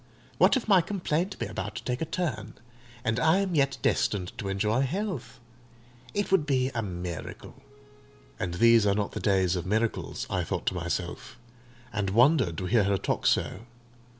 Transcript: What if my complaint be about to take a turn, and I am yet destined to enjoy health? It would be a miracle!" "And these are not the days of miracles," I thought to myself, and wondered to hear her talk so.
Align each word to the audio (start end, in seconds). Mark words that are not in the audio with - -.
What 0.39 0.57
if 0.57 0.67
my 0.67 0.81
complaint 0.81 1.37
be 1.37 1.45
about 1.45 1.75
to 1.75 1.83
take 1.83 2.01
a 2.01 2.05
turn, 2.05 2.55
and 3.03 3.19
I 3.19 3.37
am 3.37 3.53
yet 3.53 3.77
destined 3.83 4.35
to 4.39 4.47
enjoy 4.49 4.81
health? 4.81 5.39
It 6.15 6.31
would 6.31 6.47
be 6.47 6.69
a 6.73 6.81
miracle!" 6.81 7.53
"And 8.39 8.55
these 8.55 8.87
are 8.87 8.95
not 8.95 9.11
the 9.11 9.19
days 9.19 9.55
of 9.55 9.67
miracles," 9.67 10.25
I 10.27 10.43
thought 10.43 10.65
to 10.65 10.73
myself, 10.73 11.37
and 11.93 12.09
wondered 12.09 12.57
to 12.57 12.65
hear 12.65 12.85
her 12.85 12.97
talk 12.97 13.27
so. 13.27 13.67